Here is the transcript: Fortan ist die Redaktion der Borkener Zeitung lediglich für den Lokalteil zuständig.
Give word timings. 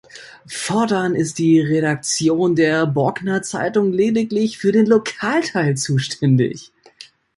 Fortan 0.47 1.13
ist 1.13 1.37
die 1.37 1.59
Redaktion 1.59 2.55
der 2.55 2.87
Borkener 2.87 3.43
Zeitung 3.43 3.93
lediglich 3.93 4.57
für 4.57 4.71
den 4.71 4.87
Lokalteil 4.87 5.77
zuständig. 5.77 6.71